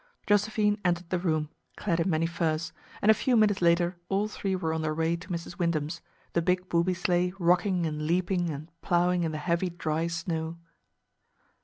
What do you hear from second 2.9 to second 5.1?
and a few minutes later all three were on their